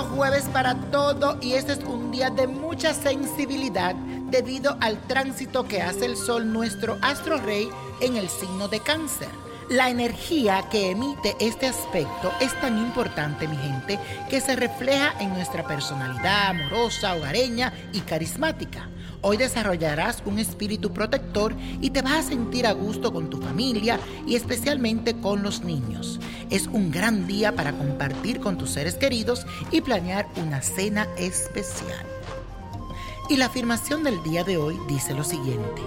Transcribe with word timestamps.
Jueves 0.00 0.44
para 0.52 0.74
todo 0.90 1.36
y 1.40 1.52
este 1.52 1.72
es 1.72 1.80
un 1.80 2.10
día 2.10 2.30
de 2.30 2.46
mucha 2.46 2.94
sensibilidad 2.94 3.94
debido 4.30 4.76
al 4.80 4.98
tránsito 5.06 5.68
que 5.68 5.82
hace 5.82 6.06
el 6.06 6.16
sol 6.16 6.50
nuestro 6.50 6.96
astro 7.02 7.36
rey 7.36 7.68
en 8.00 8.16
el 8.16 8.28
signo 8.30 8.68
de 8.68 8.80
cáncer. 8.80 9.28
La 9.68 9.90
energía 9.90 10.64
que 10.70 10.90
emite 10.90 11.36
este 11.40 11.66
aspecto 11.66 12.32
es 12.40 12.58
tan 12.60 12.78
importante, 12.78 13.46
mi 13.46 13.56
gente, 13.56 13.98
que 14.30 14.40
se 14.40 14.56
refleja 14.56 15.14
en 15.20 15.30
nuestra 15.34 15.66
personalidad 15.66 16.48
amorosa, 16.48 17.14
hogareña 17.14 17.72
y 17.92 18.00
carismática. 18.00 18.88
Hoy 19.20 19.36
desarrollarás 19.36 20.22
un 20.26 20.38
espíritu 20.38 20.92
protector 20.92 21.54
y 21.80 21.90
te 21.90 22.02
vas 22.02 22.26
a 22.26 22.28
sentir 22.28 22.66
a 22.66 22.72
gusto 22.72 23.12
con 23.12 23.30
tu 23.30 23.40
familia 23.40 24.00
y 24.26 24.34
especialmente 24.34 25.14
con 25.14 25.42
los 25.42 25.62
niños. 25.62 26.18
Es 26.52 26.66
un 26.66 26.90
gran 26.90 27.26
día 27.26 27.56
para 27.56 27.72
compartir 27.72 28.38
con 28.38 28.58
tus 28.58 28.72
seres 28.72 28.96
queridos 28.96 29.46
y 29.70 29.80
planear 29.80 30.28
una 30.36 30.60
cena 30.60 31.08
especial. 31.16 32.04
Y 33.30 33.38
la 33.38 33.46
afirmación 33.46 34.04
del 34.04 34.22
día 34.22 34.44
de 34.44 34.58
hoy 34.58 34.78
dice 34.86 35.14
lo 35.14 35.24
siguiente. 35.24 35.80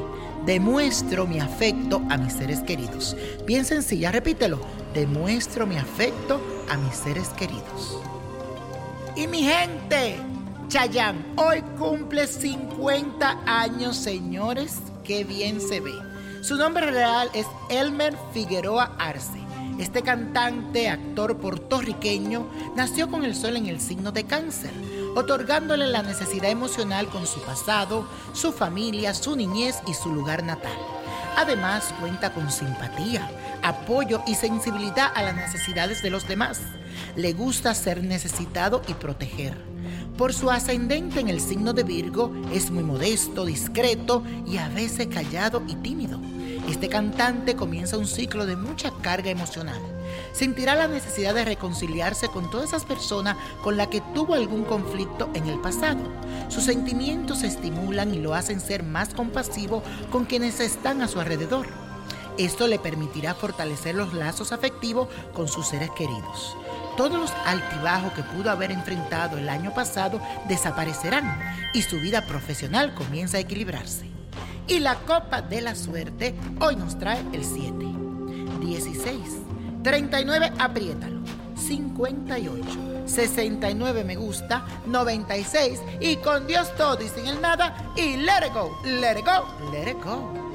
Demuestro 0.43 1.27
mi 1.27 1.39
afecto 1.39 2.01
a 2.09 2.17
mis 2.17 2.33
seres 2.33 2.61
queridos. 2.61 3.15
Bien 3.45 3.63
sencilla, 3.63 4.11
repítelo. 4.11 4.59
Demuestro 4.95 5.67
mi 5.67 5.77
afecto 5.77 6.41
a 6.67 6.77
mis 6.77 6.95
seres 6.95 7.27
queridos. 7.29 7.99
Y 9.15 9.27
mi 9.27 9.43
gente, 9.43 10.15
Chayán, 10.67 11.23
hoy 11.35 11.61
cumple 11.77 12.25
50 12.25 13.41
años, 13.45 13.97
señores. 13.97 14.77
Qué 15.03 15.25
bien 15.25 15.61
se 15.61 15.79
ve. 15.79 15.93
Su 16.41 16.55
nombre 16.55 16.89
real 16.89 17.29
es 17.35 17.45
Elmer 17.69 18.17
Figueroa 18.33 18.95
Arce. 18.97 19.45
Este 19.79 20.03
cantante, 20.03 20.87
actor 20.87 21.37
puertorriqueño, 21.37 22.47
nació 22.75 23.09
con 23.09 23.25
el 23.25 23.35
sol 23.35 23.57
en 23.57 23.65
el 23.65 23.81
signo 23.81 24.13
de 24.13 24.23
cáncer, 24.23 24.71
otorgándole 25.15 25.87
la 25.87 26.01
necesidad 26.01 26.49
emocional 26.49 27.07
con 27.07 27.27
su 27.27 27.41
pasado, 27.41 28.07
su 28.33 28.53
familia, 28.53 29.13
su 29.13 29.35
niñez 29.35 29.75
y 29.85 29.93
su 29.93 30.13
lugar 30.13 30.43
natal. 30.43 30.77
Además, 31.35 31.93
cuenta 31.99 32.33
con 32.33 32.49
simpatía, 32.51 33.29
apoyo 33.61 34.21
y 34.25 34.35
sensibilidad 34.35 35.11
a 35.13 35.23
las 35.23 35.35
necesidades 35.35 36.01
de 36.01 36.09
los 36.09 36.25
demás. 36.25 36.61
Le 37.17 37.33
gusta 37.33 37.73
ser 37.73 38.01
necesitado 38.01 38.81
y 38.87 38.93
proteger. 38.93 39.57
Por 40.17 40.33
su 40.33 40.49
ascendente 40.49 41.19
en 41.19 41.27
el 41.27 41.41
signo 41.41 41.73
de 41.73 41.83
Virgo, 41.83 42.31
es 42.53 42.71
muy 42.71 42.83
modesto, 42.83 43.43
discreto 43.43 44.23
y 44.47 44.55
a 44.55 44.69
veces 44.69 45.07
callado 45.07 45.61
y 45.67 45.75
tímido. 45.75 46.21
Este 46.67 46.89
cantante 46.89 47.55
comienza 47.55 47.97
un 47.97 48.07
ciclo 48.07 48.47
de 48.47 48.55
mucha 48.55 48.91
carga 49.01 49.29
emocional. 49.29 49.79
Sentirá 50.33 50.75
la 50.75 50.87
necesidad 50.87 51.35
de 51.35 51.45
reconciliarse 51.45 52.27
con 52.27 52.49
todas 52.49 52.69
esas 52.69 52.85
personas 52.85 53.37
con 53.63 53.77
las 53.77 53.87
que 53.87 54.01
tuvo 54.15 54.33
algún 54.33 54.63
conflicto 54.63 55.29
en 55.35 55.45
el 55.47 55.59
pasado. 55.61 55.99
Sus 56.49 56.63
sentimientos 56.63 57.39
se 57.39 57.47
estimulan 57.47 58.13
y 58.15 58.19
lo 58.19 58.33
hacen 58.33 58.59
ser 58.59 58.81
más 58.81 59.13
compasivo 59.13 59.83
con 60.11 60.25
quienes 60.25 60.59
están 60.59 61.03
a 61.03 61.07
su 61.07 61.19
alrededor. 61.19 61.67
Esto 62.39 62.67
le 62.67 62.79
permitirá 62.79 63.35
fortalecer 63.35 63.93
los 63.93 64.13
lazos 64.13 64.51
afectivos 64.51 65.07
con 65.33 65.47
sus 65.47 65.67
seres 65.67 65.91
queridos. 65.95 66.57
Todos 66.97 67.19
los 67.19 67.31
altibajos 67.45 68.13
que 68.13 68.23
pudo 68.23 68.49
haber 68.49 68.71
enfrentado 68.71 69.37
el 69.37 69.49
año 69.49 69.73
pasado 69.73 70.19
desaparecerán 70.47 71.39
y 71.73 71.83
su 71.83 71.99
vida 71.99 72.25
profesional 72.25 72.93
comienza 72.95 73.37
a 73.37 73.41
equilibrarse. 73.41 74.14
Y 74.67 74.79
la 74.79 74.95
copa 74.95 75.41
de 75.41 75.61
la 75.61 75.75
suerte 75.75 76.33
hoy 76.59 76.75
nos 76.75 76.97
trae 76.97 77.21
el 77.33 77.43
7, 77.43 77.73
16, 78.61 79.17
39, 79.83 80.53
apriétalo, 80.57 81.19
58, 81.55 82.63
69 83.05 84.03
me 84.03 84.15
gusta, 84.15 84.65
96 84.87 85.81
y 85.99 86.15
con 86.17 86.47
Dios 86.47 86.73
todo 86.75 86.99
y 87.03 87.07
sin 87.09 87.27
el 87.27 87.39
nada 87.41 87.93
y 87.95 88.17
let 88.17 88.47
it 88.47 88.53
go, 88.53 88.75
let 88.83 89.19
it 89.19 89.25
go, 89.25 89.71
let 89.71 89.89
it 89.89 90.03
go. 90.03 90.54